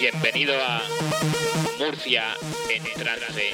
Bienvenido 0.00 0.54
a 0.62 0.80
Murcia 1.80 2.22
en 2.70 2.84
trance. 2.94 3.50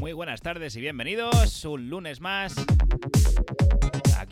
Muy 0.00 0.12
buenas 0.12 0.42
tardes 0.42 0.76
y 0.76 0.82
bienvenidos 0.82 1.64
un 1.64 1.88
lunes 1.88 2.20
más 2.20 2.54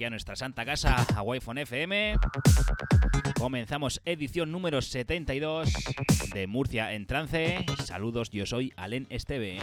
a 0.05 0.11
nuestra 0.11 0.37
santa 0.37 0.65
casa, 0.65 1.07
a 1.15 1.23
Wi-Fi 1.23 1.61
FM. 1.61 2.17
Comenzamos 3.39 4.01
edición 4.05 4.51
número 4.53 4.81
72 4.81 5.73
de 6.33 6.47
Murcia 6.47 6.93
en 6.93 7.07
trance. 7.07 7.65
Saludos, 7.85 8.31
yo 8.31 8.47
soy 8.47 8.73
Alen 8.77 9.07
Esteve. 9.11 9.59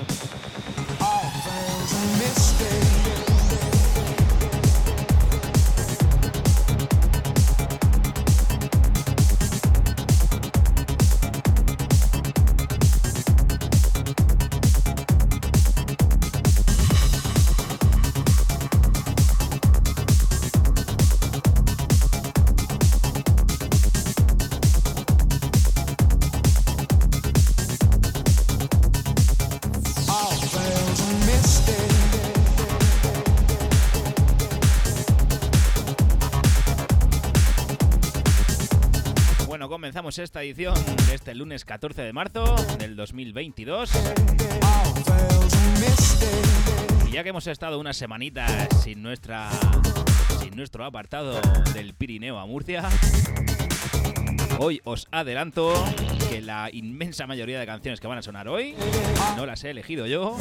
Esta 40.08 40.42
edición 40.42 40.74
de 41.10 41.16
este 41.16 41.36
lunes 41.36 41.66
14 41.66 42.02
de 42.02 42.14
marzo 42.14 42.56
del 42.80 42.96
2022. 42.96 43.92
Y 47.06 47.12
ya 47.12 47.24
que 47.24 47.30
hemos 47.30 47.46
estado 47.46 47.78
unas 47.78 47.98
semanitas 47.98 48.70
sin 48.82 49.04
nuestra 49.04 49.50
sin 50.40 50.56
nuestro 50.56 50.86
apartado 50.86 51.42
del 51.74 51.94
Pirineo 51.94 52.40
a 52.40 52.46
Murcia, 52.46 52.88
hoy 54.60 54.80
os 54.86 55.10
adelanto 55.12 55.74
que 56.30 56.42
la 56.42 56.70
inmensa 56.72 57.28
mayoría 57.28 57.60
de 57.60 57.66
canciones 57.66 58.00
que 58.00 58.08
van 58.08 58.20
a 58.20 58.22
sonar 58.22 58.48
hoy 58.48 58.76
no 59.36 59.46
las 59.46 59.66
he 59.66 59.72
elegido 59.72 60.08
yo, 60.08 60.38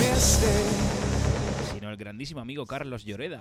sino 1.75 1.91
el 1.91 1.97
grandísimo 1.97 2.41
amigo 2.41 2.67
Carlos 2.67 3.05
Lloreda. 3.05 3.41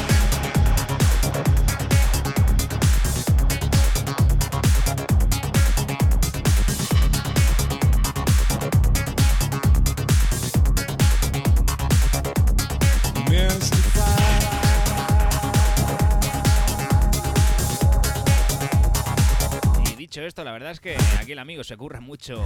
esto, 20.31 20.45
la 20.45 20.53
verdad 20.53 20.71
es 20.71 20.79
que 20.79 20.95
aquí 21.19 21.33
el 21.33 21.39
amigo 21.39 21.61
se 21.61 21.75
curra 21.75 21.99
mucho 21.99 22.45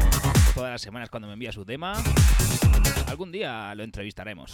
todas 0.55 0.71
las 0.71 0.81
semanas 0.81 1.11
cuando 1.11 1.27
me 1.27 1.33
envía 1.33 1.51
su 1.51 1.63
tema. 1.63 1.93
Algún 3.07 3.31
día 3.31 3.75
lo 3.75 3.83
entrevistaremos. 3.83 4.53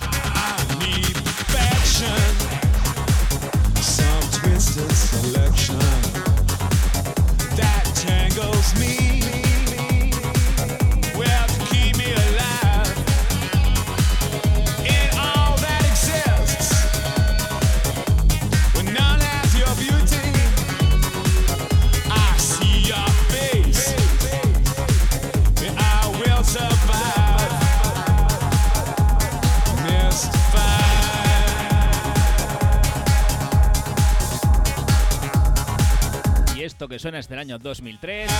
Esto 36.81 36.89
que 36.89 36.97
suena 36.97 37.19
es 37.19 37.29
del 37.29 37.37
año 37.37 37.59
2003. 37.59 38.31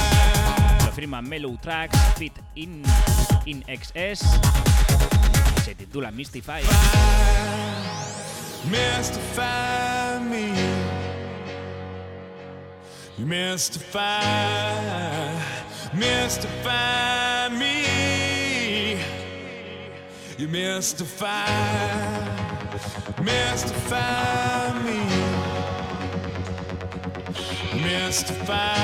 Lo 0.83 0.91
firma 0.93 1.21
Mellow 1.21 1.55
Tracks 1.57 1.95
Fit 2.17 2.33
in, 2.55 2.81
in 3.45 3.63
XS. 3.67 4.25
Se 5.63 5.75
titula 5.75 6.09
Mystify. 6.09 6.63
Mystify 8.71 10.19
me. 10.27 10.53
Mystify, 13.19 14.23
mystify 15.93 17.47
me. 17.51 18.95
You 20.39 20.47
mystify, 20.47 21.45
mystify 23.21 24.73
me. 24.83 25.20
Mystify, 27.73 28.75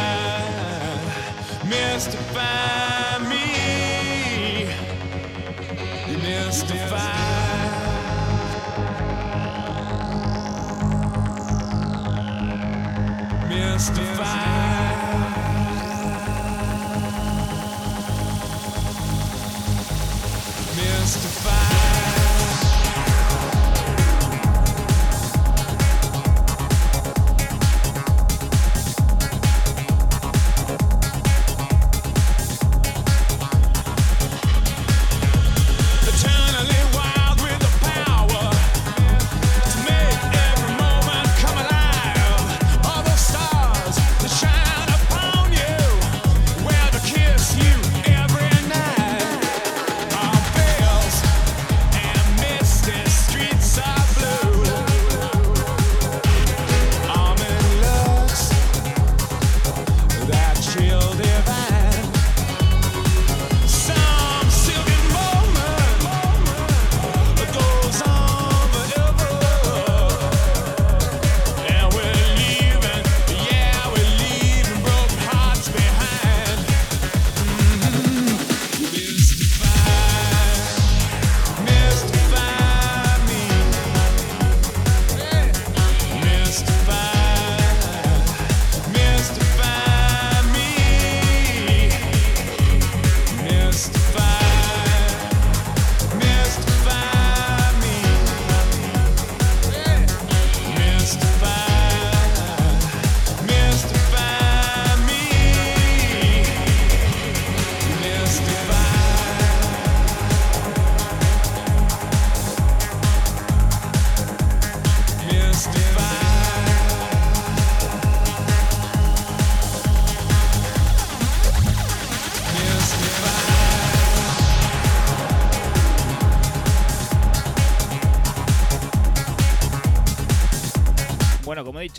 mystify 1.68 3.18
me. 3.28 4.66
Mystify. 6.24 7.28
Mystify. 13.50 14.68
Mystify. 20.76 21.67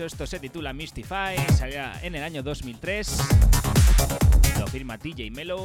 Esto 0.05 0.27
se 0.27 0.39
titula 0.39 0.73
Mystify, 0.73 1.35
salía 1.57 1.99
en 2.03 2.15
el 2.15 2.23
año 2.23 2.43
2003. 2.43 3.19
Lo 4.61 4.67
firma 4.67 4.97
TJ 4.97 5.31
Mello 5.31 5.59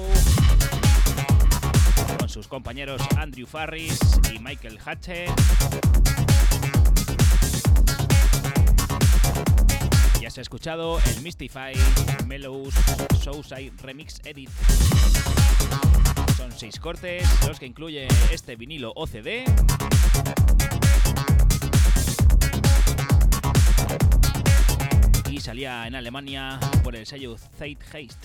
con 2.17 2.29
sus 2.29 2.47
compañeros 2.47 3.01
Andrew 3.17 3.45
Farris 3.45 3.99
y 4.33 4.39
Michael 4.39 4.79
Hatcher. 4.83 5.29
Ya 10.21 10.29
se 10.31 10.39
ha 10.39 10.43
escuchado 10.43 10.99
el 11.05 11.21
Mystify 11.21 11.73
Mellows 12.25 12.73
Soulside 13.21 13.73
Remix 13.81 14.19
Edit. 14.25 14.49
Son 16.37 16.51
seis 16.51 16.79
cortes, 16.79 17.27
los 17.47 17.59
que 17.59 17.67
incluye 17.67 18.07
este 18.31 18.55
vinilo 18.55 18.93
OCD. 18.95 19.45
Salía 25.43 25.85
en 25.87 25.95
Alemania 25.95 26.57
por 26.85 26.95
el 26.95 27.05
sello 27.05 27.35
Zeitgeist. 27.37 28.17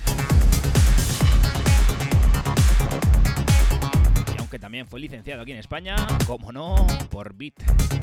Y 4.37 4.39
aunque 4.39 4.61
también 4.61 4.87
fue 4.87 5.01
licenciado 5.01 5.43
aquí 5.43 5.51
en 5.51 5.59
España, 5.59 5.97
como 6.29 6.53
no, 6.53 6.87
por 7.11 7.35
Beat. 7.35 7.98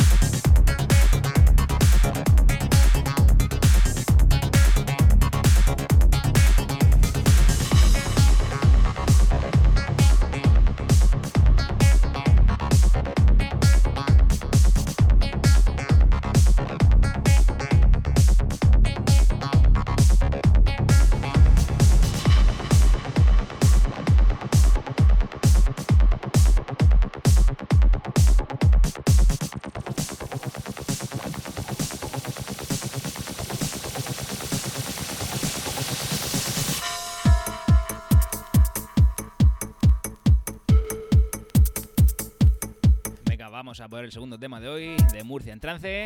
El 43.99 44.11
segundo 44.11 44.37
tema 44.37 44.59
de 44.59 44.67
hoy, 44.67 44.97
de 45.13 45.23
Murcia 45.23 45.53
en 45.53 45.59
trance. 45.59 46.03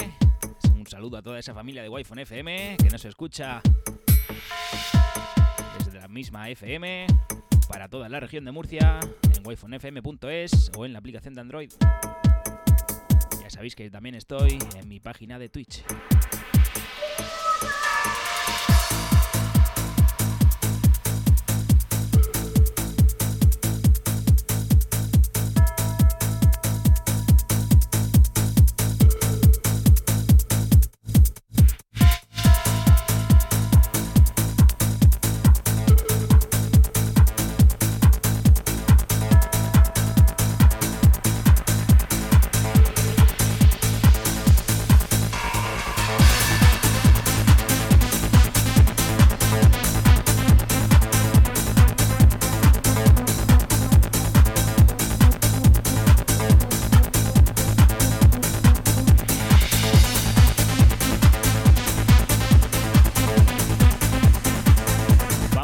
Un 0.75 0.85
saludo 0.85 1.17
a 1.17 1.21
toda 1.23 1.39
esa 1.39 1.53
familia 1.53 1.81
de 1.81 1.89
Wi-Fi 1.89 2.21
FM 2.21 2.77
que 2.77 2.89
nos 2.89 3.03
escucha 3.03 3.61
desde 5.77 5.99
la 5.99 6.07
misma 6.07 6.49
FM 6.49 7.07
para 7.67 7.89
toda 7.89 8.07
la 8.07 8.19
región 8.19 8.45
de 8.45 8.51
Murcia 8.51 8.99
en 9.35 9.45
wifonfm.es 9.45 10.71
o 10.77 10.85
en 10.85 10.93
la 10.93 10.99
aplicación 10.99 11.33
de 11.33 11.41
Android. 11.41 11.71
Ya 13.41 13.49
sabéis 13.49 13.75
que 13.75 13.89
también 13.89 14.15
estoy 14.15 14.59
en 14.75 14.87
mi 14.87 14.99
página 14.99 15.39
de 15.39 15.49
Twitch. 15.49 15.83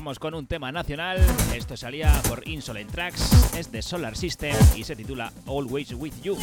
Con 0.06 0.36
un 0.36 0.46
tema 0.46 0.72
nacional. 0.72 1.18
Esto 1.56 1.76
salía 1.76 2.22
por 2.30 2.48
Insolent 2.48 2.92
Tracks, 2.92 3.56
es 3.58 3.72
de 3.72 3.82
Solar 3.82 4.16
System 4.16 4.56
y 4.76 4.84
se 4.84 4.96
titula 4.96 5.34
Always 5.48 5.94
With 5.94 6.14
You. 6.22 6.38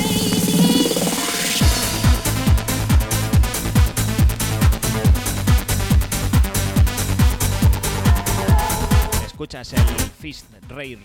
Escuchas 9.25 9.73
el 9.75 9.81
Fist 10.19 10.47
Ray, 10.69 10.99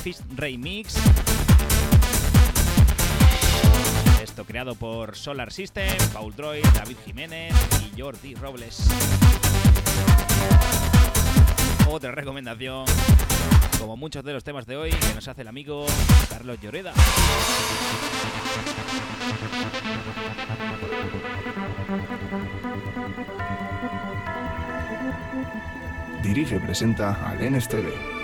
Fist 0.00 0.22
Ray 0.36 0.58
Mix. 0.58 0.94
Esto 4.22 4.44
creado 4.44 4.76
por 4.76 5.16
Solar 5.16 5.52
System, 5.52 5.98
Paul 6.12 6.36
Droid, 6.36 6.64
David 6.72 6.96
Jiménez 7.04 7.52
y 7.82 8.00
Jordi 8.00 8.36
Robles. 8.36 8.88
Otra 11.92 12.12
recomendación, 12.12 12.84
como 13.80 13.96
muchos 13.96 14.22
de 14.22 14.32
los 14.32 14.44
temas 14.44 14.64
de 14.64 14.76
hoy, 14.76 14.90
que 14.90 15.12
nos 15.12 15.26
hace 15.26 15.42
el 15.42 15.48
amigo 15.48 15.86
Carlos 16.28 16.60
Lloreda. 16.62 16.92
Dirige 26.22 26.56
y 26.56 26.58
presenta 26.60 27.28
al 27.28 27.52
NSTV. 27.52 28.19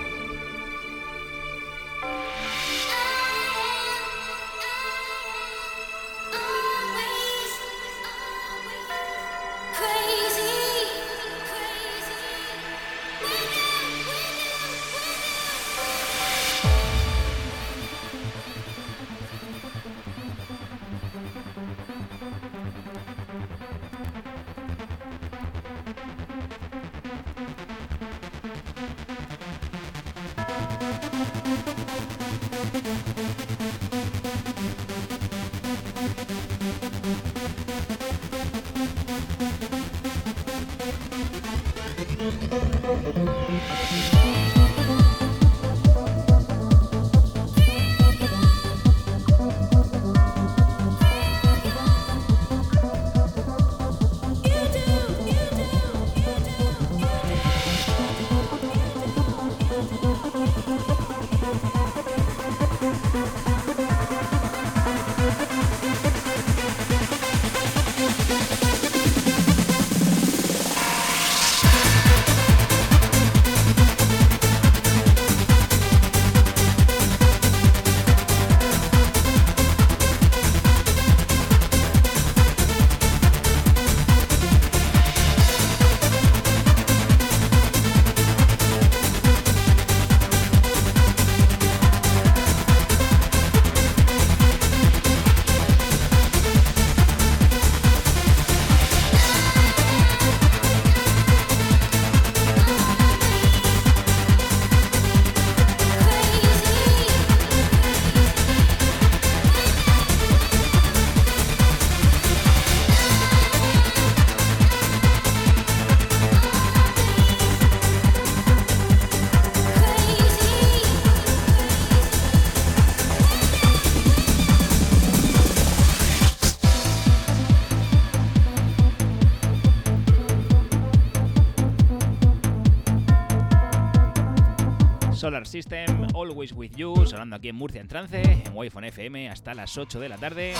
Solar 135.26 135.44
System, 135.48 136.06
Always 136.14 136.52
With 136.52 136.76
You, 136.76 137.04
sonando 137.04 137.34
aquí 137.34 137.48
en 137.48 137.56
Murcia 137.56 137.80
en 137.80 137.88
trance, 137.88 138.22
en 138.22 138.52
Wi-Fi 138.54 138.86
FM 138.86 139.28
hasta 139.28 139.54
las 139.54 139.76
8 139.76 139.98
de 139.98 140.08
la 140.08 140.18
tarde. 140.18 140.54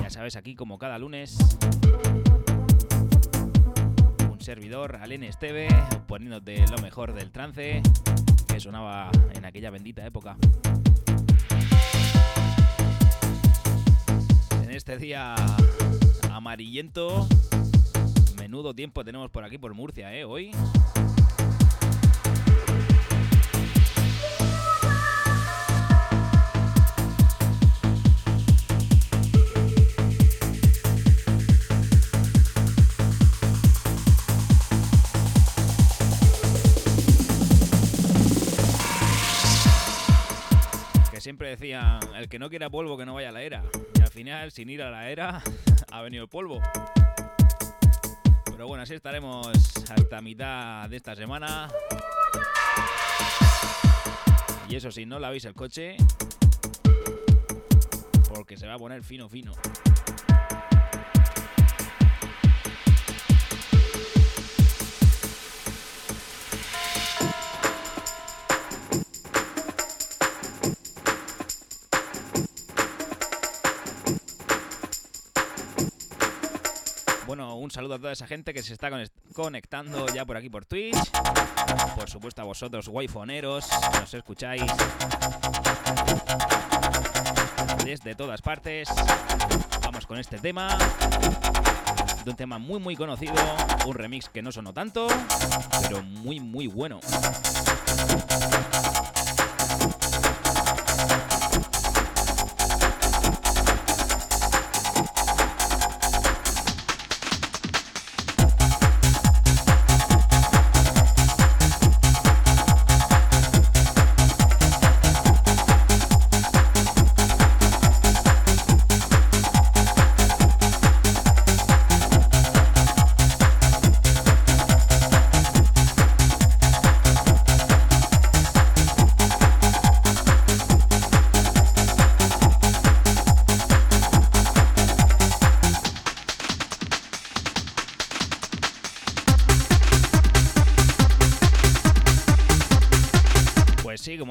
Ya 0.00 0.08
sabes, 0.10 0.36
aquí 0.36 0.54
como 0.54 0.78
cada 0.78 0.96
lunes, 0.96 1.36
un 4.30 4.40
servidor, 4.40 5.00
Alen 5.02 5.24
Esteve, 5.24 5.66
poniéndote 6.06 6.68
lo 6.68 6.78
mejor 6.78 7.14
del 7.14 7.32
trance 7.32 7.82
que 8.46 8.60
sonaba 8.60 9.10
en 9.34 9.44
aquella 9.44 9.70
bendita 9.70 10.06
época. 10.06 10.36
En 14.62 14.70
este 14.70 14.98
día 14.98 15.34
amarillento, 16.30 17.26
menudo 18.38 18.72
tiempo 18.72 19.04
tenemos 19.04 19.32
por 19.32 19.42
aquí 19.42 19.58
por 19.58 19.74
Murcia, 19.74 20.14
¿eh? 20.14 20.24
Hoy. 20.24 20.52
Siempre 41.46 41.50
decía, 41.50 42.00
el 42.16 42.28
que 42.28 42.38
no 42.38 42.48
quiera 42.48 42.70
polvo 42.70 42.96
que 42.96 43.06
no 43.06 43.14
vaya 43.14 43.28
a 43.28 43.32
la 43.32 43.42
era. 43.42 43.62
Y 43.94 44.00
al 44.00 44.10
final, 44.10 44.50
sin 44.50 44.68
ir 44.68 44.82
a 44.82 44.90
la 44.90 45.10
era, 45.10 45.42
ha 45.92 46.02
venido 46.02 46.24
el 46.24 46.28
polvo. 46.28 46.60
Pero 48.44 48.66
bueno, 48.66 48.82
así 48.82 48.94
estaremos 48.94 49.46
hasta 49.88 50.20
mitad 50.20 50.88
de 50.88 50.96
esta 50.96 51.14
semana. 51.14 51.68
Y 54.68 54.74
eso 54.74 54.90
si 54.90 55.06
no 55.06 55.20
lavéis 55.20 55.44
el 55.44 55.54
coche, 55.54 55.96
porque 58.28 58.56
se 58.56 58.66
va 58.66 58.74
a 58.74 58.78
poner 58.78 59.04
fino 59.04 59.28
fino. 59.28 59.52
Un 77.66 77.70
saludo 77.72 77.94
a 77.94 77.98
toda 77.98 78.12
esa 78.12 78.28
gente 78.28 78.54
que 78.54 78.62
se 78.62 78.72
está 78.72 78.90
conect- 78.90 79.10
conectando 79.34 80.06
ya 80.14 80.24
por 80.24 80.36
aquí 80.36 80.48
por 80.48 80.64
Twitch. 80.64 80.96
Por 81.96 82.08
supuesto 82.08 82.40
a 82.40 82.44
vosotros, 82.44 82.86
waifoneros, 82.86 83.66
que 83.92 84.00
nos 84.00 84.14
escucháis 84.14 84.62
desde 87.84 88.14
todas 88.14 88.40
partes. 88.40 88.88
Vamos 89.82 90.06
con 90.06 90.18
este 90.18 90.38
tema. 90.38 90.78
De 92.24 92.30
un 92.30 92.36
tema 92.36 92.58
muy 92.58 92.78
muy 92.78 92.94
conocido, 92.94 93.34
un 93.84 93.94
remix 93.94 94.28
que 94.28 94.42
no 94.42 94.52
sonó 94.52 94.72
tanto, 94.72 95.08
pero 95.82 96.02
muy 96.02 96.38
muy 96.38 96.68
bueno. 96.68 97.00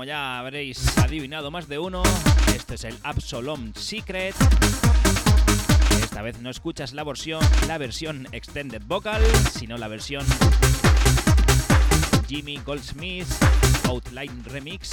Ya 0.05 0.39
habréis 0.39 0.97
adivinado 0.99 1.49
más 1.51 1.67
de 1.67 1.79
uno, 1.79 2.03
este 2.55 2.75
es 2.75 2.83
el 2.83 2.95
Absolom 3.03 3.73
Secret. 3.73 4.35
Esta 6.01 6.21
vez 6.21 6.39
no 6.39 6.49
escuchas 6.49 6.93
la 6.93 7.03
versión, 7.03 7.41
la 7.67 7.77
versión 7.77 8.27
Extended 8.31 8.83
Vocal, 8.85 9.23
sino 9.51 9.77
la 9.77 9.87
versión 9.87 10.25
Jimmy 12.27 12.57
Goldsmith 12.63 13.27
Outline 13.87 14.43
Remix. 14.45 14.91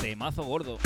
Temazo 0.00 0.44
gordo. 0.44 0.78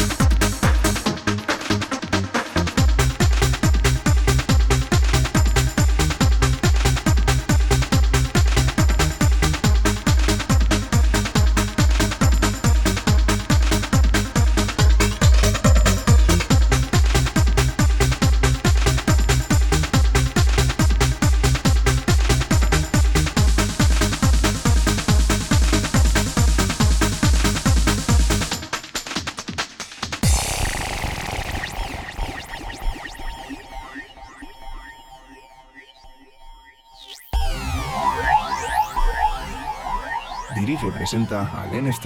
Presenta 41.11 41.51
a 41.53 41.67
Lenes 41.67 41.99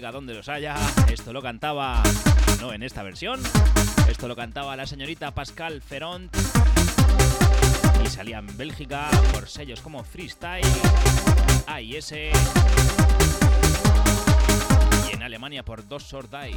Donde 0.00 0.34
los 0.34 0.48
haya. 0.48 0.74
Esto 1.12 1.32
lo 1.32 1.42
cantaba, 1.42 2.02
no 2.58 2.72
en 2.72 2.82
esta 2.82 3.02
versión. 3.02 3.38
Esto 4.08 4.28
lo 4.28 4.34
cantaba 4.34 4.74
la 4.74 4.86
señorita 4.86 5.30
Pascal 5.32 5.82
Ferrand. 5.82 6.30
Y 8.02 8.08
salía 8.08 8.38
en 8.38 8.56
Bélgica 8.56 9.10
por 9.32 9.46
sellos 9.46 9.82
como 9.82 10.02
Freestyle, 10.02 10.66
AIS. 11.66 12.12
Y 12.12 12.30
en 15.12 15.22
Alemania 15.22 15.62
por 15.64 15.86
Dos 15.86 16.04
Sordai. 16.04 16.56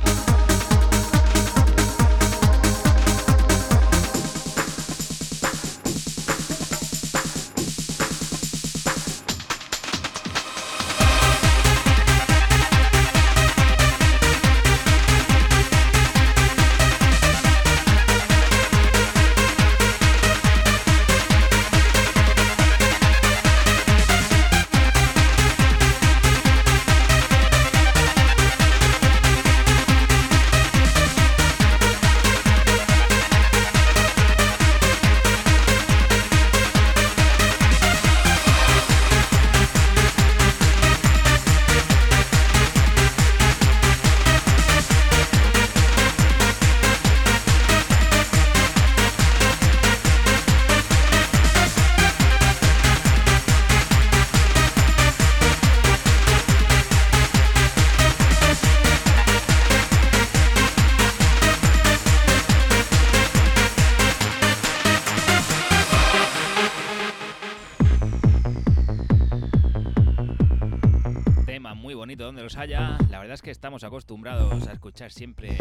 Es 73.34 73.42
que 73.42 73.52
estamos 73.52 73.84
acostumbrados 73.84 74.68
a 74.68 74.74
escuchar 74.74 75.12
siempre 75.12 75.58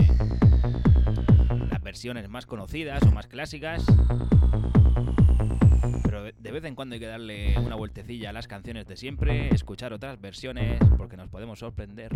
las 1.70 1.82
versiones 1.82 2.28
más 2.28 2.44
conocidas 2.44 3.02
o 3.04 3.10
más 3.10 3.26
clásicas. 3.28 3.82
Pero 6.02 6.24
de 6.24 6.52
vez 6.52 6.64
en 6.64 6.74
cuando 6.74 6.94
hay 6.94 7.00
que 7.00 7.06
darle 7.06 7.58
una 7.58 7.74
vueltecilla 7.76 8.30
a 8.30 8.32
las 8.34 8.46
canciones 8.46 8.86
de 8.86 8.96
siempre, 8.96 9.54
escuchar 9.54 9.94
otras 9.94 10.20
versiones, 10.20 10.78
porque 10.98 11.16
nos 11.16 11.30
podemos 11.30 11.60
sorprender. 11.60 12.12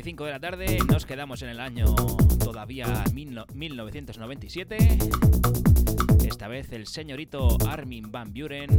25 0.00 0.24
de 0.24 0.30
la 0.30 0.40
tarde, 0.40 0.78
nos 0.88 1.04
quedamos 1.04 1.42
en 1.42 1.50
el 1.50 1.60
año 1.60 1.84
todavía 2.42 3.04
mil 3.12 3.34
no- 3.34 3.44
1997. 3.52 4.78
Esta 6.24 6.48
vez 6.48 6.72
el 6.72 6.86
señorito 6.86 7.58
Armin 7.68 8.10
Van 8.10 8.32
Buren 8.32 8.70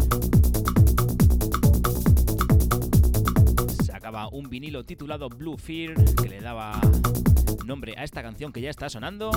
sacaba 3.86 4.30
un 4.30 4.50
vinilo 4.50 4.84
titulado 4.84 5.30
Blue 5.30 5.58
Fear 5.58 5.94
que 6.16 6.28
le 6.28 6.40
daba 6.42 6.82
nombre 7.68 7.94
a 7.98 8.04
esta 8.04 8.24
canción 8.24 8.52
que 8.52 8.62
ya 8.62 8.72
está 8.72 8.90
sonando. 8.90 9.30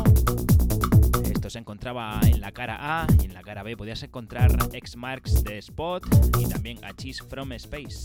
Esto 1.30 1.50
se 1.50 1.58
encontraba 1.58 2.18
en 2.26 2.40
la 2.40 2.50
cara 2.52 3.02
A 3.02 3.06
y 3.20 3.26
en 3.26 3.34
la 3.34 3.42
cara 3.42 3.62
B 3.62 3.76
podías 3.76 4.02
encontrar 4.02 4.56
X 4.72 4.96
Marks 4.96 5.44
de 5.44 5.58
Spot 5.58 6.02
y 6.40 6.46
también 6.48 6.82
a 6.82 6.94
Cheese 6.94 7.22
from 7.28 7.52
Space. 7.52 8.04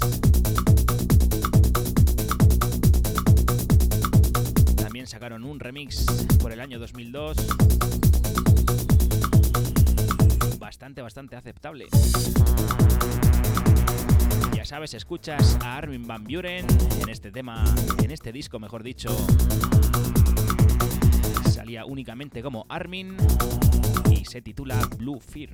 Sacaron 5.10 5.44
un 5.44 5.60
remix 5.60 6.06
por 6.40 6.52
el 6.52 6.60
año 6.60 6.78
2002. 6.78 7.36
Bastante, 10.60 11.02
bastante 11.02 11.36
aceptable. 11.36 11.88
Ya 14.54 14.66
sabes, 14.66 14.94
escuchas 14.94 15.58
a 15.64 15.78
Armin 15.78 16.06
Van 16.06 16.24
Buren 16.26 16.68
en 17.02 17.10
este 17.10 17.32
tema, 17.32 17.64
en 18.04 18.12
este 18.12 18.32
disco, 18.32 18.60
mejor 18.60 18.84
dicho. 18.84 19.10
Salía 21.50 21.86
únicamente 21.86 22.44
como 22.44 22.68
Armin 22.70 23.18
y 24.12 24.26
se 24.26 24.44
titula 24.44 24.80
Blue 25.00 25.20
Fear. 25.20 25.50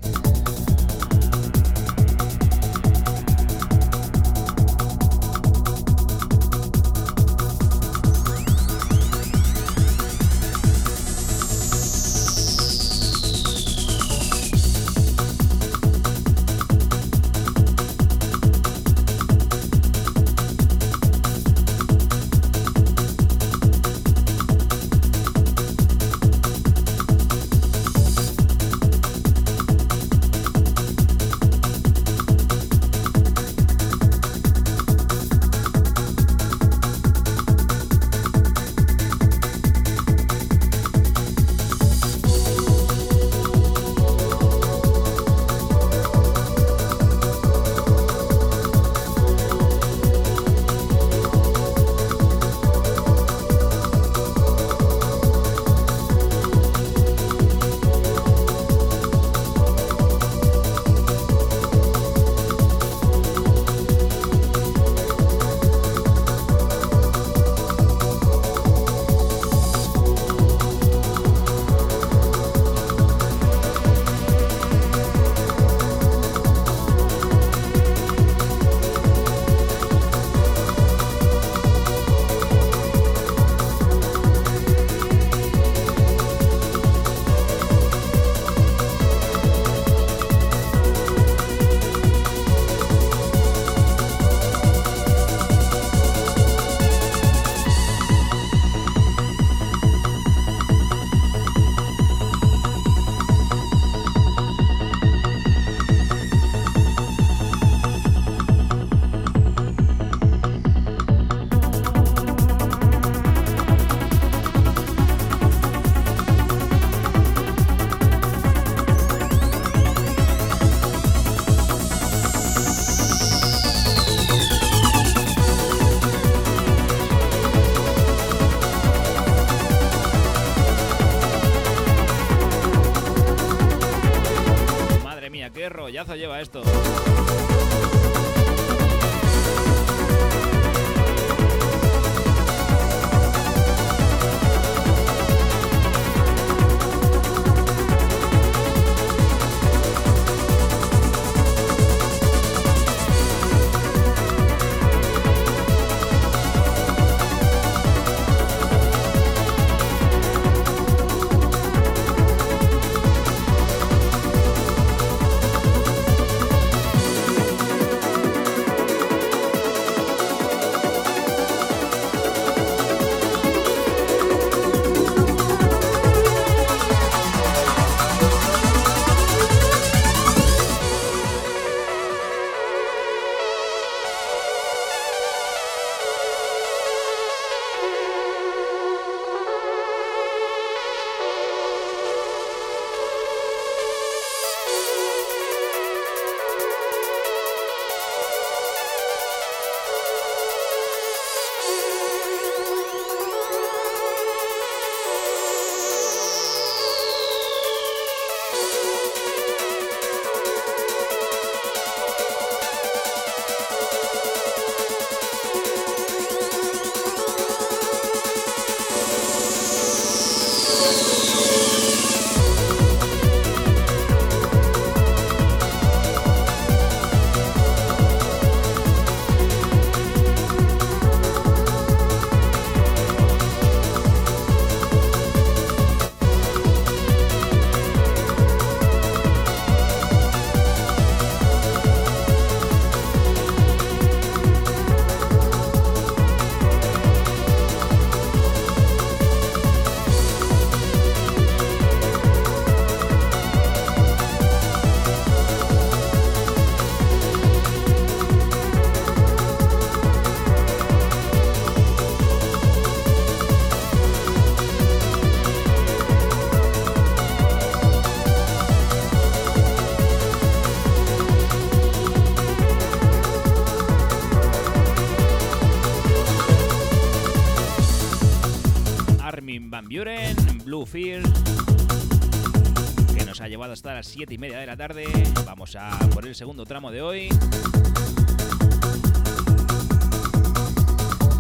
Hasta 283.75 283.93
las 283.93 284.07
7 284.07 284.33
y 284.33 284.37
media 284.37 284.57
de 284.59 284.65
la 284.65 284.77
tarde. 284.77 285.05
Vamos 285.45 285.75
a 285.75 285.99
por 286.13 286.25
el 286.25 286.33
segundo 286.33 286.65
tramo 286.65 286.91
de 286.91 287.01
hoy. 287.01 287.27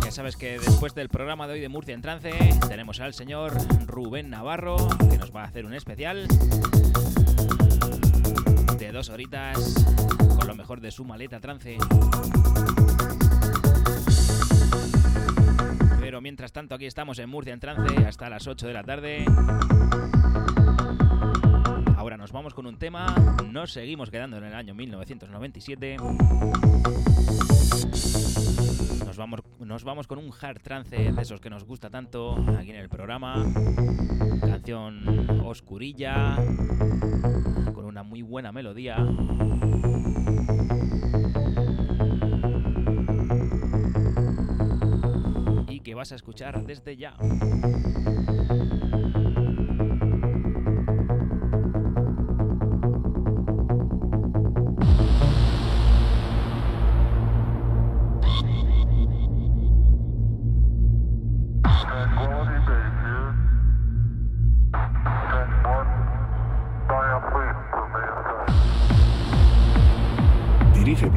Ya 0.03 0.11
sabes 0.11 0.35
que 0.35 0.59
después 0.59 0.93
del 0.93 1.07
programa 1.07 1.47
de 1.47 1.53
hoy 1.53 1.59
de 1.61 1.69
Murcia 1.69 1.93
en 1.93 2.01
Trance, 2.01 2.33
tenemos 2.67 2.99
al 2.99 3.13
señor 3.13 3.53
Rubén 3.85 4.29
Navarro, 4.29 4.75
que 5.09 5.17
nos 5.17 5.33
va 5.33 5.43
a 5.43 5.45
hacer 5.45 5.65
un 5.65 5.73
especial 5.73 6.27
de 8.77 8.91
dos 8.91 9.07
horitas 9.07 9.73
con 10.37 10.45
lo 10.45 10.55
mejor 10.55 10.81
de 10.81 10.91
su 10.91 11.05
maleta 11.05 11.39
trance. 11.39 11.77
Pero 16.01 16.19
mientras 16.19 16.51
tanto 16.51 16.75
aquí 16.75 16.85
estamos 16.85 17.17
en 17.19 17.29
Murcia 17.29 17.53
en 17.53 17.61
trance 17.61 17.95
hasta 18.05 18.29
las 18.29 18.45
8 18.45 18.67
de 18.67 18.73
la 18.73 18.83
tarde. 18.83 19.25
Vamos 22.35 22.53
con 22.53 22.65
un 22.65 22.77
tema, 22.77 23.15
nos 23.49 23.71
seguimos 23.71 24.09
quedando 24.09 24.35
en 24.35 24.43
el 24.43 24.53
año 24.53 24.75
1997. 24.75 25.95
Nos 29.05 29.15
vamos, 29.15 29.39
nos 29.59 29.85
vamos 29.85 30.05
con 30.05 30.19
un 30.19 30.33
hard 30.41 30.59
trance 30.61 30.97
de 30.97 31.21
esos 31.21 31.39
que 31.39 31.49
nos 31.49 31.63
gusta 31.63 31.89
tanto 31.89 32.35
aquí 32.59 32.71
en 32.71 32.75
el 32.75 32.89
programa. 32.89 33.35
Canción 34.41 35.39
oscurilla, 35.45 36.35
con 37.73 37.85
una 37.85 38.03
muy 38.03 38.21
buena 38.21 38.51
melodía. 38.51 38.97
y 45.69 45.79
que 45.79 45.95
vas 45.95 46.11
a 46.11 46.15
escuchar 46.15 46.65
desde 46.65 46.97
ya. 46.97 47.15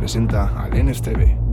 Presenta 0.08 0.54
al 0.56 0.70
NSTV. 0.72 1.47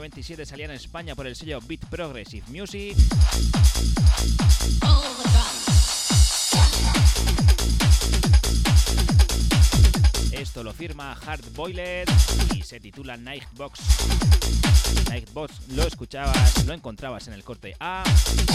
97 0.00 0.46
salía 0.46 0.64
en 0.64 0.70
España 0.70 1.14
por 1.14 1.26
el 1.26 1.36
sello 1.36 1.60
Beat 1.60 1.84
Progressive 1.90 2.46
Music. 2.48 2.96
Esto 10.32 10.64
lo 10.64 10.72
firma 10.72 11.12
Hard 11.26 11.44
Boiled 11.54 12.08
y 12.54 12.62
se 12.62 12.80
titula 12.80 13.18
Nightbox. 13.18 13.80
Nightbox 15.10 15.68
lo 15.68 15.82
escuchabas, 15.82 16.64
lo 16.64 16.72
encontrabas 16.72 17.28
en 17.28 17.34
el 17.34 17.44
corte 17.44 17.76
A, 17.78 18.02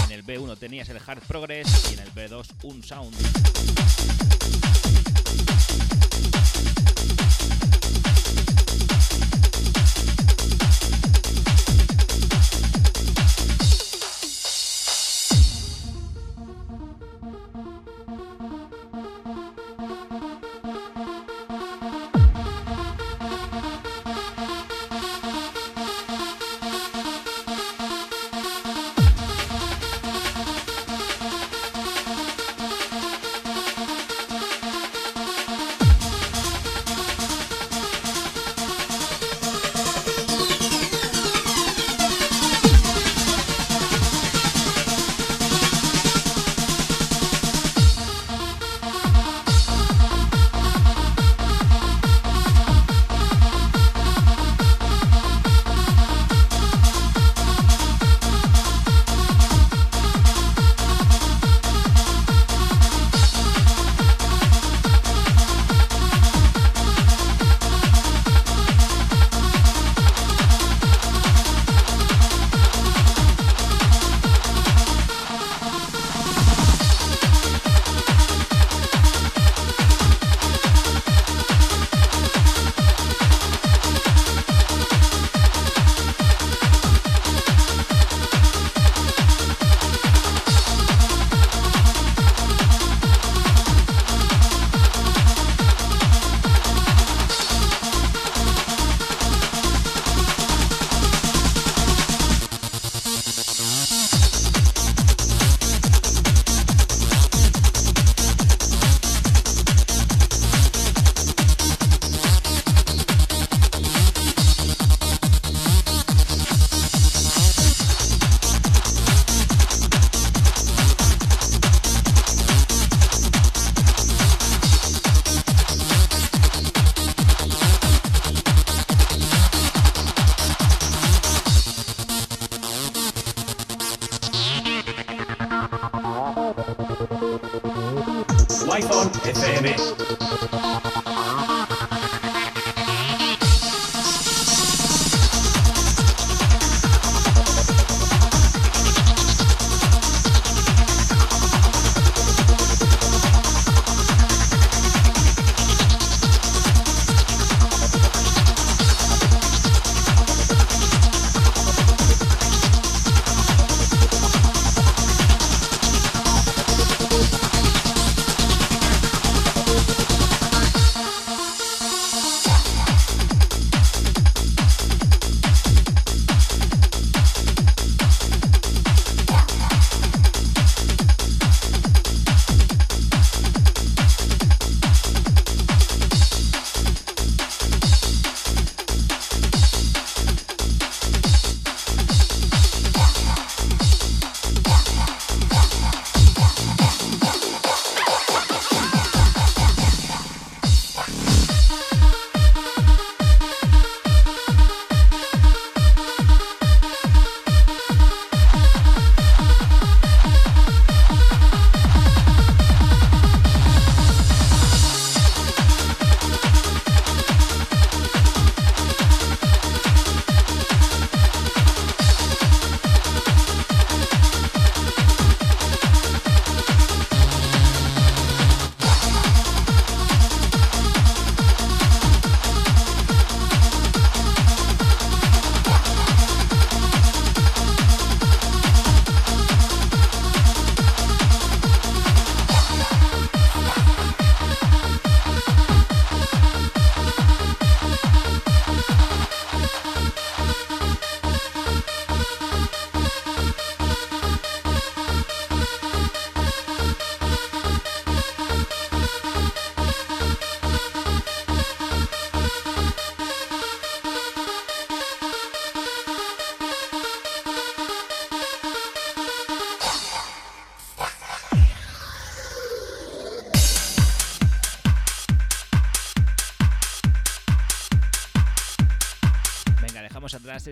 en 0.06 0.12
el 0.14 0.26
B1 0.26 0.58
tenías 0.58 0.90
el 0.90 0.98
Hard 1.06 1.22
Progress 1.28 1.92
y 1.92 1.94
en 1.94 2.00
el 2.00 2.12
B2 2.12 2.48
un 2.64 2.84
Sound. 2.84 3.16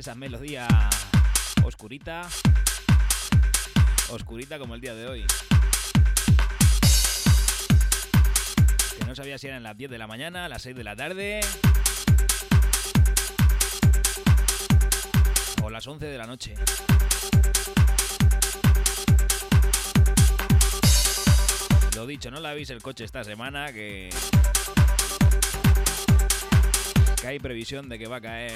Esa 0.04 0.16
melodía 0.16 0.68
oscurita. 1.64 2.28
Oscurita 4.10 4.60
como 4.60 4.76
el 4.76 4.82
día 4.82 4.94
de 4.94 5.08
hoy. 5.08 5.26
Que 9.00 9.06
no 9.06 9.16
sabía 9.16 9.38
si 9.38 9.48
eran 9.48 9.64
las 9.64 9.78
10 9.78 9.90
de 9.92 9.98
la 9.98 10.06
mañana, 10.06 10.50
las 10.50 10.64
6 10.64 10.76
de 10.76 10.84
la 10.84 10.98
tarde. 10.98 11.40
O 15.64 15.70
las 15.70 15.88
11 15.88 16.06
de 16.06 16.18
la 16.18 16.28
noche. 16.28 16.56
Lo 21.96 22.06
dicho, 22.06 22.30
no 22.30 22.42
lavéis 22.42 22.72
el 22.72 22.82
coche 22.82 23.06
esta 23.06 23.24
semana 23.24 23.72
que... 23.72 24.10
Que 27.22 27.28
hay 27.28 27.40
previsión 27.40 27.88
de 27.88 27.98
que 27.98 28.08
va 28.08 28.18
a 28.18 28.22
caer 28.22 28.52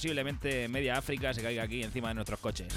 posiblemente 0.00 0.66
media 0.68 0.96
África 0.96 1.34
se 1.34 1.42
caiga 1.42 1.62
aquí 1.62 1.82
encima 1.82 2.08
de 2.08 2.14
nuestros 2.14 2.40
coches. 2.40 2.68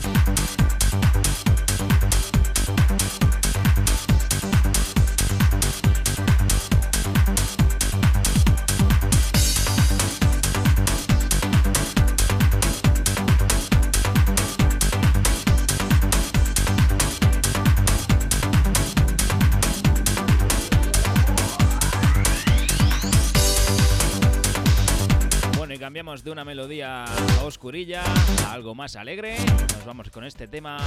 De 26.24 26.32
una 26.32 26.46
melodía 26.46 27.04
oscurilla 27.44 28.02
a 28.46 28.54
algo 28.54 28.74
más 28.74 28.96
alegre. 28.96 29.36
Nos 29.74 29.86
vamos 29.86 30.10
con 30.10 30.24
este 30.24 30.48
tema 30.48 30.78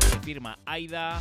que 0.00 0.18
firma 0.20 0.58
Aida 0.64 1.20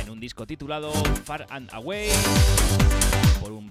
en 0.00 0.10
un 0.10 0.18
disco 0.18 0.46
titulado 0.46 0.90
Far 1.24 1.46
and 1.50 1.68
Away. 1.74 2.08
Por, 3.40 3.52
un, 3.52 3.70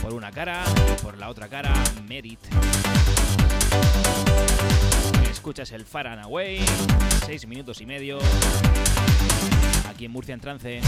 por 0.00 0.14
una 0.14 0.30
cara 0.30 0.64
y 0.92 1.02
por 1.02 1.18
la 1.18 1.28
otra 1.30 1.48
cara, 1.48 1.72
Merit. 2.06 2.40
Escuchas 5.30 5.72
el 5.72 5.84
Far 5.84 6.06
and 6.06 6.22
Away, 6.22 6.64
6 7.26 7.46
minutos 7.48 7.80
y 7.80 7.86
medio. 7.86 8.18
Aquí 9.88 10.04
en 10.04 10.12
Murcia 10.12 10.34
en 10.34 10.40
trance. 10.40 10.80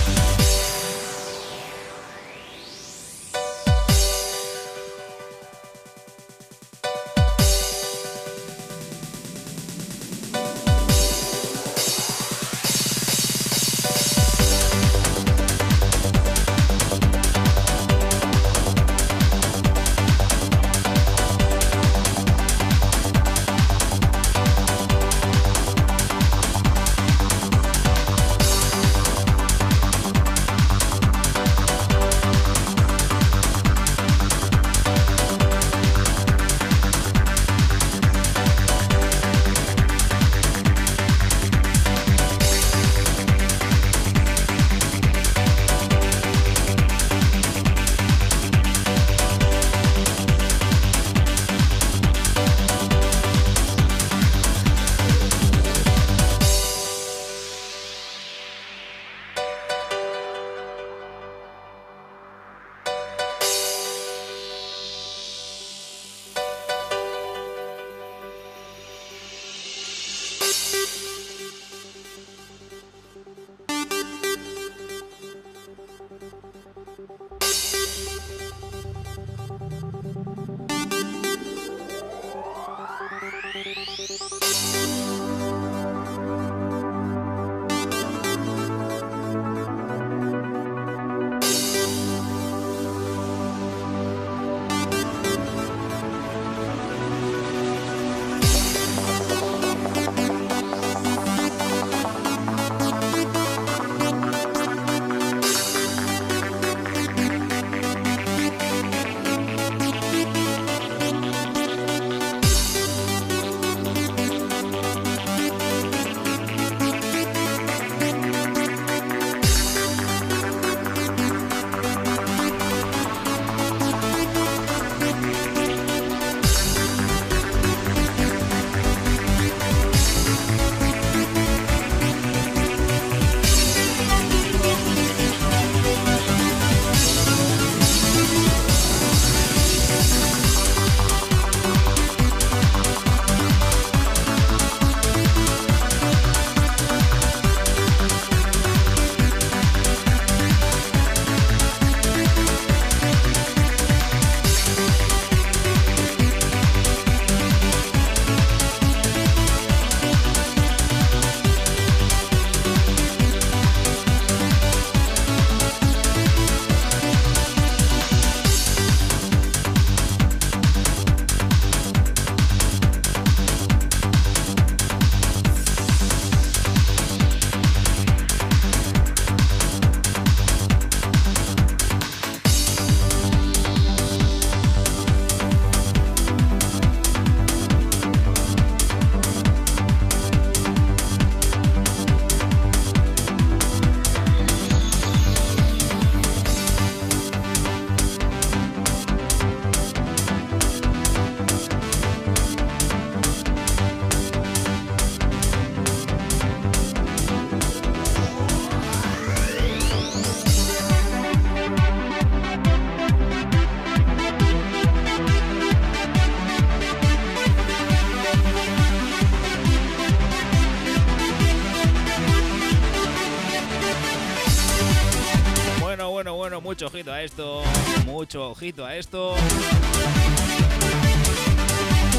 Ojito 228.45 228.85
a 228.85 228.97
esto. 228.97 229.35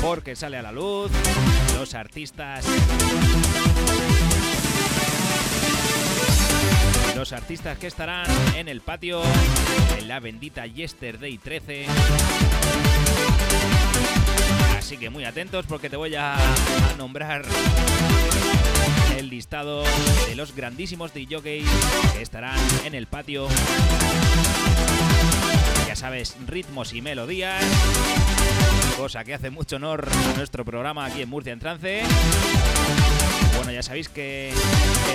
Porque 0.01 0.35
sale 0.35 0.57
a 0.57 0.61
la 0.61 0.71
luz 0.71 1.11
los 1.77 1.93
artistas. 1.93 2.65
Los 7.15 7.33
artistas 7.33 7.77
que 7.77 7.87
estarán 7.87 8.27
en 8.55 8.67
el 8.67 8.81
patio 8.81 9.21
en 9.97 10.07
la 10.07 10.19
bendita 10.19 10.65
Yesterday 10.65 11.37
13. 11.37 11.85
Así 14.77 14.97
que 14.97 15.09
muy 15.09 15.25
atentos 15.25 15.65
porque 15.67 15.89
te 15.89 15.97
voy 15.97 16.15
a, 16.15 16.35
a 16.35 16.95
nombrar 16.97 17.43
el 19.17 19.29
listado 19.29 19.83
de 20.27 20.35
los 20.35 20.55
grandísimos 20.55 21.13
DJs 21.13 21.41
que 21.41 22.21
estarán 22.21 22.59
en 22.85 22.93
el 22.93 23.07
patio. 23.07 23.47
Sabes, 25.97 26.37
ritmos 26.45 26.93
y 26.93 27.01
melodías. 27.01 27.65
Cosa 28.97 29.23
que 29.23 29.33
hace 29.33 29.49
mucho 29.49 29.77
honor 29.77 30.07
a 30.07 30.37
nuestro 30.37 30.63
programa 30.63 31.05
aquí 31.05 31.23
en 31.23 31.29
Murcia 31.29 31.51
en 31.51 31.59
Trance. 31.59 32.03
Bueno, 33.55 33.71
ya 33.71 33.81
sabéis 33.81 34.07
que 34.07 34.53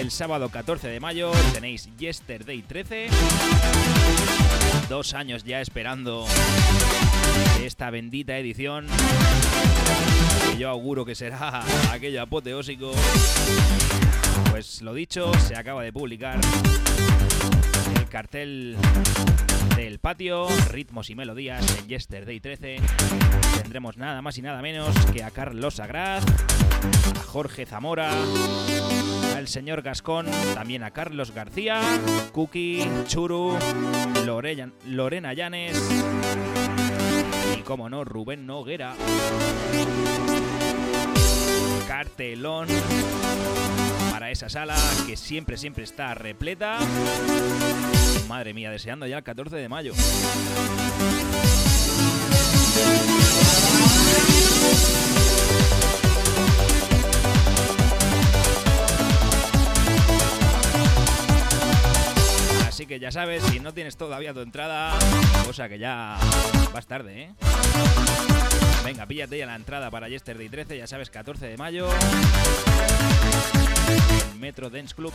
el 0.00 0.10
sábado 0.10 0.48
14 0.48 0.88
de 0.88 0.98
mayo 0.98 1.30
tenéis 1.54 1.88
Yesterday 1.98 2.62
13. 2.62 3.06
Dos 4.88 5.14
años 5.14 5.44
ya 5.44 5.60
esperando 5.60 6.26
esta 7.62 7.90
bendita 7.90 8.36
edición. 8.36 8.88
Que 10.50 10.58
yo 10.58 10.68
auguro 10.68 11.04
que 11.04 11.14
será 11.14 11.62
aquello 11.92 12.22
apoteósico. 12.22 12.90
Pues 14.50 14.82
lo 14.82 14.94
dicho, 14.94 15.30
se 15.46 15.54
acaba 15.54 15.84
de 15.84 15.92
publicar 15.92 16.40
el 17.96 18.08
cartel 18.08 18.76
del 19.76 19.98
patio, 19.98 20.46
ritmos 20.70 21.10
y 21.10 21.14
melodías 21.14 21.78
en 21.78 21.88
Yesterday 21.88 22.40
13. 22.40 22.76
Tendremos 23.62 23.96
nada 23.96 24.22
más 24.22 24.38
y 24.38 24.42
nada 24.42 24.62
menos 24.62 24.94
que 25.12 25.22
a 25.22 25.30
Carlos 25.30 25.74
Sagraz, 25.74 26.24
a 27.18 27.22
Jorge 27.22 27.66
Zamora, 27.66 28.12
al 29.36 29.48
señor 29.48 29.82
Gascón, 29.82 30.26
también 30.54 30.82
a 30.82 30.90
Carlos 30.90 31.32
García, 31.32 31.80
Cookie, 32.32 32.88
Churu, 33.06 33.58
Lorena, 34.24 34.72
Lorena 34.86 35.32
Llanes 35.32 35.80
y, 37.56 37.62
como 37.62 37.88
no, 37.88 38.04
Rubén 38.04 38.46
Noguera. 38.46 38.94
Cartelón 41.88 42.68
para 44.22 44.30
esa 44.30 44.48
sala 44.48 44.76
que 45.04 45.16
siempre, 45.16 45.56
siempre 45.56 45.82
está 45.82 46.14
repleta. 46.14 46.78
Madre 48.28 48.54
mía, 48.54 48.70
deseando 48.70 49.04
ya 49.04 49.16
el 49.16 49.24
14 49.24 49.56
de 49.56 49.68
mayo. 49.68 49.94
Así 62.68 62.86
que 62.86 63.00
ya 63.00 63.10
sabes, 63.10 63.42
si 63.42 63.58
no 63.58 63.74
tienes 63.74 63.96
todavía 63.96 64.32
tu 64.32 64.38
entrada, 64.38 64.96
cosa 65.44 65.68
que 65.68 65.80
ya 65.80 66.16
vas 66.72 66.86
tarde, 66.86 67.22
¿eh? 67.22 68.51
Venga, 68.84 69.06
píllate 69.06 69.38
ya 69.38 69.46
la 69.46 69.54
entrada 69.54 69.90
para 69.90 70.08
Yesterday 70.08 70.48
13, 70.48 70.78
ya 70.78 70.86
sabes, 70.86 71.08
14 71.10 71.46
de 71.46 71.56
mayo. 71.56 71.88
Metro 74.38 74.70
Dance 74.70 74.94
Club. 74.94 75.12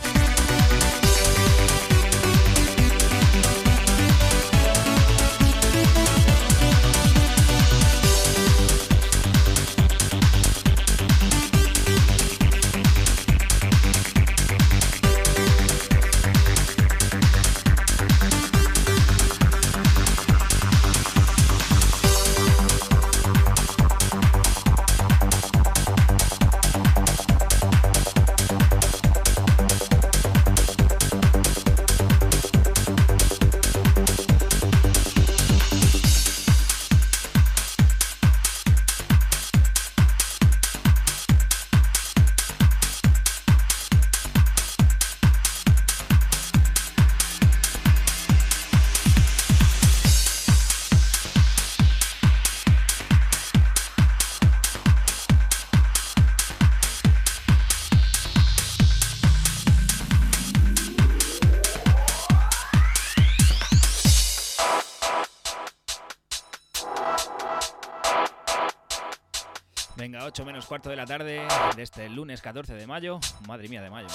De 70.86 70.96
la 70.96 71.06
tarde 71.06 71.42
de 71.74 71.82
este 71.82 72.08
lunes 72.08 72.40
14 72.40 72.72
de 72.74 72.86
mayo. 72.86 73.18
Madre 73.48 73.68
mía, 73.68 73.82
de 73.82 73.90
mayo. 73.90 74.06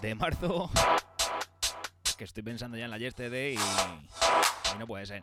De 0.00 0.14
marzo. 0.14 0.70
Que 2.16 2.24
estoy 2.24 2.42
pensando 2.42 2.78
ya 2.78 2.86
en 2.86 2.90
la 2.90 2.96
yesterday 2.96 3.54
y, 3.54 4.74
y 4.74 4.78
no 4.78 4.86
puede 4.86 5.04
ser. 5.04 5.22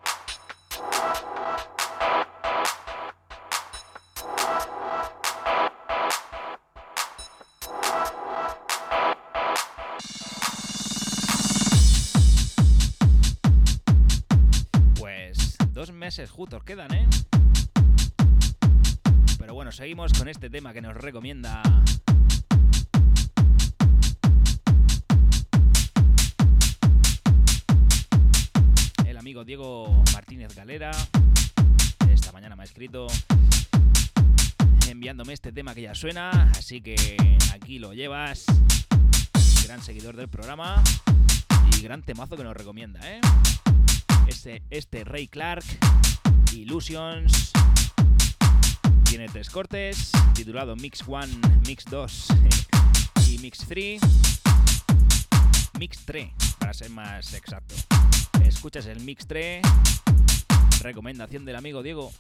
Pues 15.00 15.58
dos 15.70 15.92
meses 15.92 16.30
jutos 16.30 16.64
quedan, 16.64 16.94
¿eh? 16.94 17.08
Seguimos 19.84 20.14
con 20.14 20.30
este 20.30 20.50
tema 20.50 20.72
que 20.72 20.80
nos 20.80 20.96
recomienda 20.96 21.62
el 29.06 29.18
amigo 29.18 29.44
Diego 29.44 30.02
Martínez 30.14 30.56
Galera. 30.56 30.92
Esta 32.10 32.32
mañana 32.32 32.56
me 32.56 32.62
ha 32.62 32.64
escrito 32.64 33.08
enviándome 34.88 35.34
este 35.34 35.52
tema 35.52 35.76
que 35.76 35.82
ya 35.82 35.96
suena, 35.96 36.30
así 36.58 36.80
que 36.80 37.18
aquí 37.54 37.78
lo 37.78 37.94
llevas. 37.94 38.46
Gran 39.66 39.82
seguidor 39.82 40.16
del 40.16 40.30
programa 40.30 40.82
y 41.78 41.82
gran 41.82 42.04
temazo 42.04 42.38
que 42.38 42.46
nos 42.46 42.56
recomienda, 42.56 43.02
¿eh? 43.12 43.20
Este, 44.28 44.64
este 44.70 45.04
Ray 45.04 45.28
Clark, 45.28 45.66
Illusions, 46.54 47.52
tiene 49.18 49.28
tres 49.28 49.52
cortes, 49.52 50.12
titulado 50.34 50.76
Mix 50.76 51.04
1, 51.06 51.28
Mix 51.68 51.86
2 51.86 52.28
y 53.30 53.38
Mix 53.38 53.60
3. 53.68 54.02
Mix 55.78 56.00
3, 56.04 56.30
para 56.58 56.74
ser 56.74 56.90
más 56.90 57.36
exacto. 57.36 57.76
Escuchas 58.44 58.88
el 58.88 59.02
Mix 59.02 59.28
3, 59.28 59.62
recomendación 60.82 61.46
del 61.46 61.58
amigo 61.58 61.84
Diego. 61.84 62.12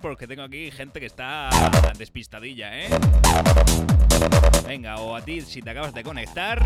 Porque 0.00 0.28
tengo 0.28 0.42
aquí 0.42 0.70
gente 0.70 1.00
que 1.00 1.06
está 1.06 1.50
despistadilla, 1.98 2.70
¿eh? 2.78 2.88
Venga, 4.64 4.96
o 4.98 5.16
a 5.16 5.22
ti 5.22 5.40
si 5.40 5.60
te 5.60 5.70
acabas 5.70 5.92
de 5.92 6.04
conectar. 6.04 6.64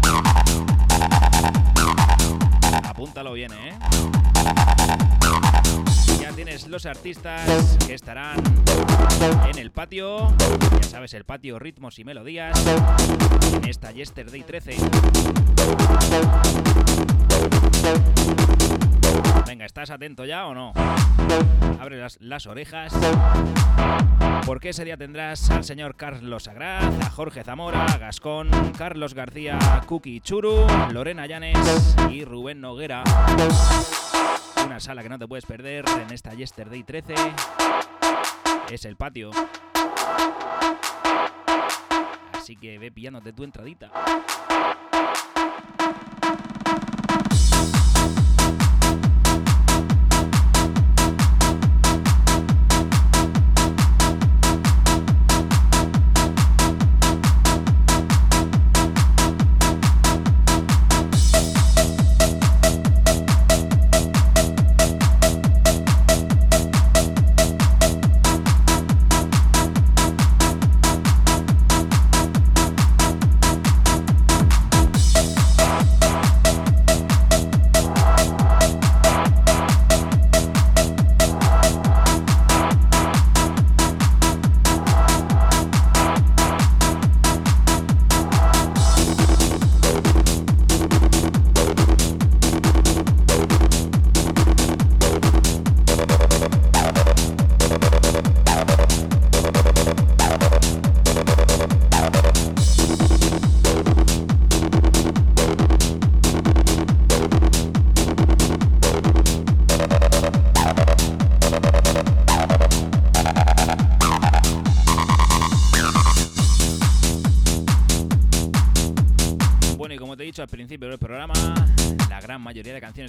Apúntalo 2.85 3.33
bien, 3.33 3.53
¿eh? 3.53 3.73
Ya 6.21 6.31
tienes 6.33 6.69
los 6.69 6.85
artistas 6.85 7.79
que 7.87 7.95
estarán 7.95 8.39
en 9.49 9.59
el 9.59 9.71
patio. 9.71 10.37
Ya 10.83 10.89
sabes, 10.89 11.15
el 11.15 11.25
patio 11.25 11.59
Ritmos 11.59 11.99
y 11.99 12.05
Melodías. 12.05 12.63
En 13.55 13.67
esta 13.67 13.93
Yesterday 13.93 14.43
13. 14.43 14.77
¿Estás 19.83 19.95
atento 19.95 20.27
ya 20.27 20.47
o 20.47 20.53
no? 20.53 20.75
Abre 21.81 22.07
las, 22.19 22.47
orejas. 22.47 22.93
Porque 24.45 24.71
ese 24.71 24.85
día 24.85 24.99
tendrás 24.99 25.51
al 25.51 25.65
señor 25.65 25.97
Carlos 25.97 26.43
Sagraz, 26.43 26.85
a 27.01 27.09
Jorge 27.09 27.43
Zamora, 27.43 27.87
a 27.87 27.97
Gascón, 27.97 28.51
Carlos 28.77 29.15
García, 29.15 29.59
Cookie 29.87 30.21
Churu, 30.21 30.67
Lorena 30.93 31.27
Llanes 31.27 31.97
y 32.11 32.27
Rubén 32.27 32.61
Noguera. 32.61 33.05
Una 34.67 34.81
sala 34.81 35.03
que 35.03 35.09
no 35.09 35.19
te 35.19 35.27
puedes 35.27 35.47
perder 35.47 35.87
en 35.89 36.13
esta 36.13 36.35
Yesterday 36.35 36.83
13. 36.83 37.15
Es 38.71 38.85
el 38.85 38.97
patio. 38.97 39.31
Así 42.35 42.55
que 42.57 42.79
ve 42.79 42.91
pillándote 42.91 43.33
tu 43.33 43.45
entradita. 43.45 43.91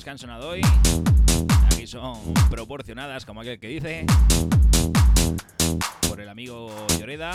Canciones 0.02 0.04
que 0.04 0.10
han 0.10 0.18
sonado 0.18 0.50
hoy 0.50 0.62
aquí 1.66 1.86
son 1.86 2.34
proporcionadas, 2.50 3.26
como 3.26 3.42
aquel 3.42 3.60
que 3.60 3.68
dice, 3.68 4.06
por 6.08 6.20
el 6.20 6.30
amigo 6.30 6.70
Lloreda. 7.00 7.34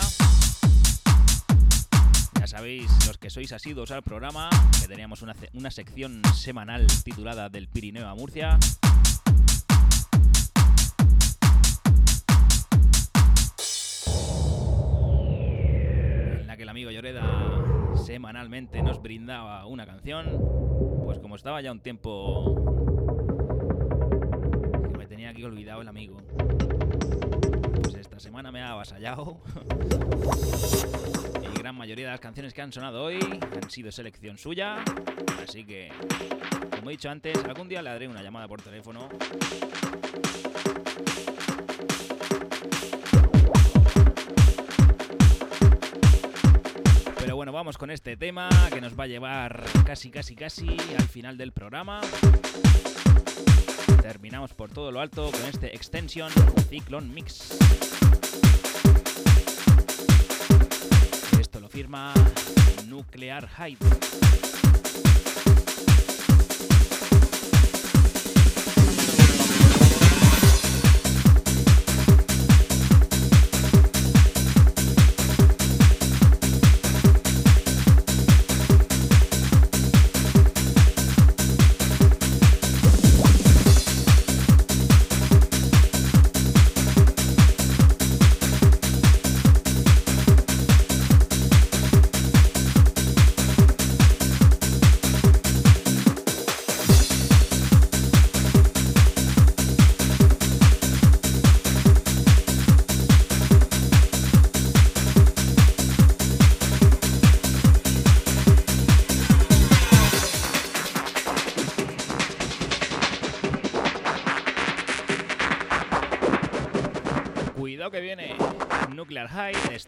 Ya 2.39 2.47
sabéis, 2.47 2.89
los 3.05 3.17
que 3.17 3.29
sois 3.29 3.51
asiduos 3.51 3.91
al 3.91 4.03
programa, 4.03 4.49
que 4.81 4.87
teníamos 4.87 5.21
una, 5.21 5.35
una 5.53 5.71
sección 5.71 6.21
semanal 6.33 6.87
titulada 7.03 7.49
Del 7.49 7.67
Pirineo 7.67 8.07
a 8.07 8.15
Murcia. 8.15 8.57
En 16.39 16.47
la 16.47 16.57
que 16.57 16.63
el 16.63 16.69
amigo 16.69 16.91
Lloreda 16.91 17.23
semanalmente 18.05 18.81
nos 18.81 19.01
brindaba 19.01 19.65
una 19.65 19.85
canción. 19.85 20.66
Pues 21.37 21.41
estaba 21.41 21.61
ya 21.61 21.71
un 21.71 21.79
tiempo 21.79 22.55
que 24.91 24.97
me 24.97 25.05
tenía 25.05 25.29
aquí 25.29 25.43
olvidado 25.43 25.83
el 25.83 25.87
amigo. 25.87 26.17
Pues 27.83 27.93
esta 27.93 28.19
semana 28.19 28.51
me 28.51 28.63
ha 28.63 28.71
avasallado. 28.71 29.37
y 31.43 31.59
gran 31.59 31.75
mayoría 31.75 32.05
de 32.05 32.11
las 32.13 32.19
canciones 32.19 32.55
que 32.55 32.63
han 32.63 32.73
sonado 32.73 33.03
hoy 33.03 33.19
han 33.21 33.69
sido 33.69 33.91
selección 33.91 34.39
suya. 34.39 34.77
Así 35.43 35.63
que, 35.63 35.91
como 36.71 36.89
he 36.89 36.93
dicho 36.93 37.11
antes, 37.11 37.37
algún 37.45 37.69
día 37.69 37.83
le 37.83 37.91
daré 37.91 38.07
una 38.07 38.23
llamada 38.23 38.47
por 38.47 38.59
teléfono. 38.63 39.07
Con 47.75 47.91
este 47.91 48.15
tema 48.15 48.47
que 48.71 48.79
nos 48.79 48.97
va 48.97 49.03
a 49.03 49.07
llevar 49.07 49.65
casi, 49.85 50.09
casi, 50.09 50.35
casi 50.35 50.77
al 50.97 51.07
final 51.09 51.37
del 51.37 51.51
programa. 51.51 51.99
Terminamos 54.01 54.53
por 54.53 54.69
todo 54.71 54.89
lo 54.89 55.01
alto 55.01 55.31
con 55.31 55.41
este 55.43 55.75
Extension 55.75 56.31
Cyclone 56.69 57.07
Mix. 57.13 57.57
Esto 61.37 61.59
lo 61.59 61.67
firma 61.67 62.13
Nuclear 62.85 63.49
Hype. 63.49 64.56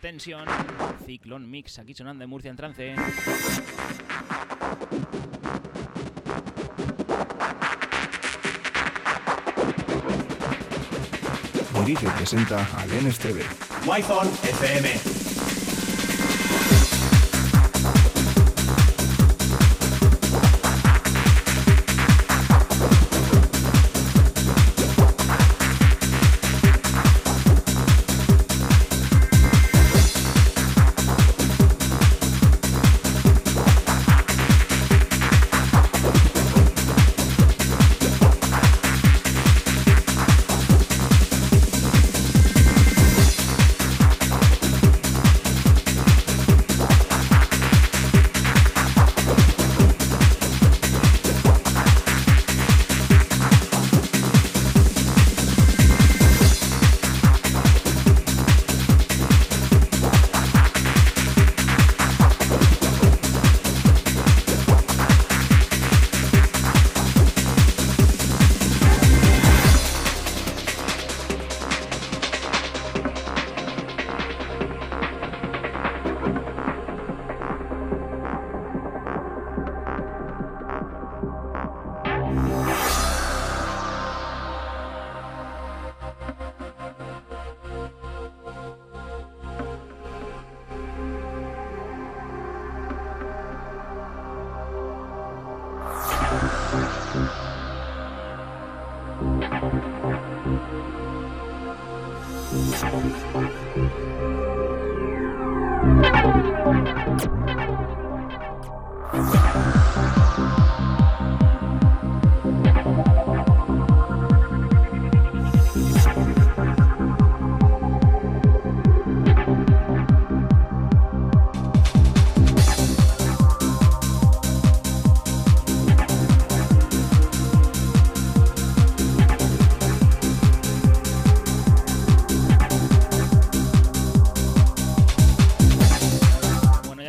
Extension, 0.02 0.46
Ciclón 1.06 1.52
Mix, 1.52 1.78
aquí 1.78 1.94
sonando 1.94 2.24
en 2.24 2.30
Murcia 2.30 2.50
en 2.50 2.56
trance. 2.56 2.96
Dirige 11.86 12.08
presenta 12.12 12.66
al 12.78 12.90
NSTV. 13.04 13.42
Wi-Fi 13.86 14.48
FM. 14.48 15.19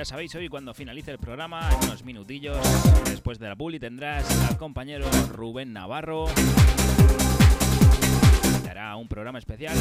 Ya 0.01 0.05
sabéis, 0.07 0.35
hoy 0.35 0.49
cuando 0.49 0.73
finalice 0.73 1.11
el 1.11 1.19
programa, 1.19 1.69
en 1.75 1.89
unos 1.89 2.05
minutillos, 2.05 2.57
después 3.05 3.39
de 3.39 3.49
la 3.49 3.55
bully, 3.55 3.79
tendrás 3.79 4.25
al 4.49 4.57
compañero 4.57 5.07
Rubén 5.31 5.75
Navarro. 5.75 6.25
Te 8.63 8.71
hará 8.71 8.97
un 8.97 9.09
programa 9.09 9.39
especial 9.39 9.77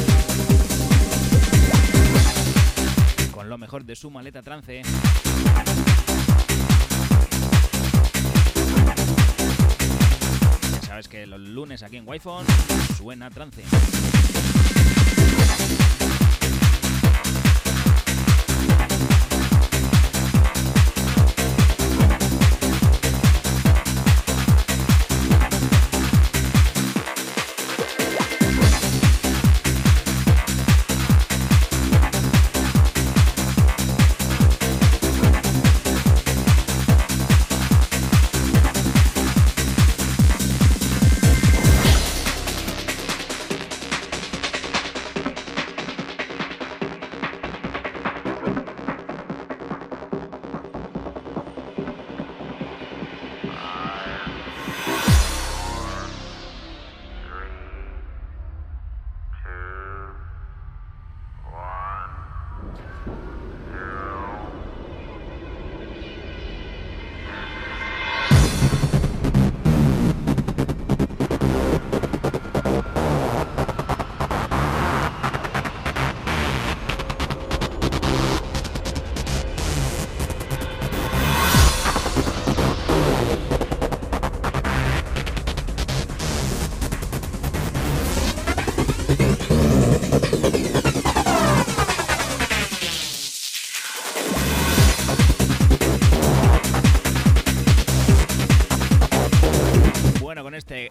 con 3.32 3.48
lo 3.48 3.56
mejor 3.56 3.86
de 3.86 3.96
su 3.96 4.10
maleta 4.10 4.42
trance. 4.42 4.82
Ya 10.72 10.82
sabes 10.82 11.08
que 11.08 11.26
los 11.26 11.40
lunes 11.40 11.82
aquí 11.82 11.96
en 11.96 12.06
Wi-Fi 12.06 12.28
suena 12.98 13.30
trance. 13.30 13.62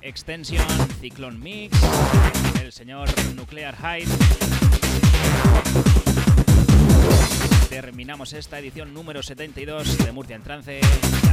Extension 0.10 0.66
Cyclone 1.00 1.38
Mix, 1.38 1.78
el 2.64 2.72
señor 2.72 3.08
Nuclear 3.36 3.76
Hyde. 3.78 4.12
Terminamos 7.70 8.34
esta 8.34 8.58
edición 8.58 8.96
número 8.96 9.22
72 9.22 10.00
de 10.00 10.12
Murcia 10.12 10.36
en 10.36 10.42
Trance. 10.42 10.82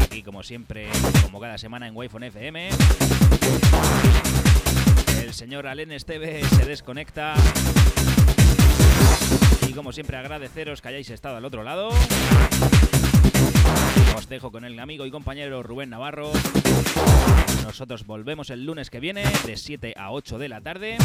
Aquí, 0.03 0.23
como 0.23 0.43
siempre, 0.43 0.91
como 1.23 1.41
cada 1.41 1.57
semana 1.57 1.89
en 1.89 1.97
Wi-Fi 1.97 2.27
FM. 2.27 2.69
El 5.23 5.33
señor 5.33 5.67
Alen 5.69 5.93
Esteve 5.93 6.45
se 6.45 6.67
desconecta. 6.67 7.33
Y 9.67 9.73
como 9.73 9.93
siempre, 9.93 10.19
agradeceros 10.19 10.83
que 10.83 10.89
hayáis 10.89 11.09
estado 11.09 11.39
al 11.39 11.47
otro 11.47 11.63
lado. 11.63 11.89
Os 14.19 14.29
dejo 14.29 14.53
con 14.53 14.67
el 14.67 14.79
amigo 14.79 15.07
y 15.07 15.11
compañero 15.11 15.63
Rubén 15.63 15.89
Navarro. 15.89 16.31
Nosotros 17.67 18.07
volvemos 18.07 18.51
el 18.51 18.65
lunes 18.65 18.91
que 18.91 19.01
viene 19.01 19.25
de 19.45 19.57
7 19.57 19.95
a 19.97 20.13
8 20.13 20.39
de 20.39 20.49
la 20.49 20.61
tarde. 20.61 20.99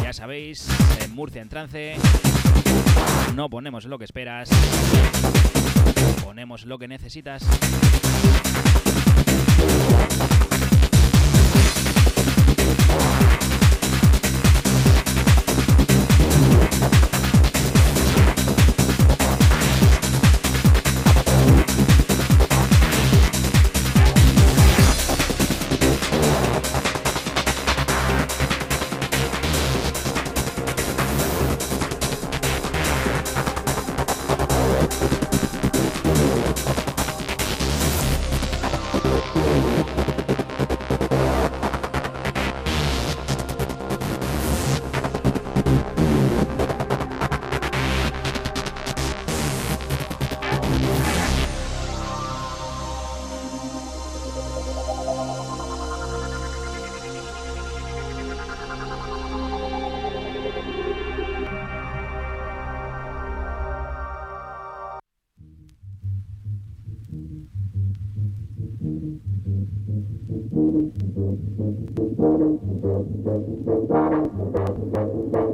Ya 0.00 0.12
sabéis, 0.12 0.68
en 1.00 1.12
Murcia 1.12 1.42
en 1.42 1.48
trance 1.48 1.96
no 3.34 3.50
ponemos 3.50 3.84
lo 3.86 3.98
que 3.98 4.04
esperas, 4.04 4.48
ponemos 6.22 6.64
lo 6.66 6.78
que 6.78 6.86
necesitas. 6.86 7.42
Thank 67.74 67.98
you. 75.34 75.53